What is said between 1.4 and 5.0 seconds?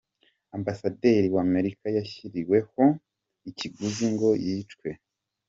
Amerika yashyiriweho ikiguzi ngo yicwe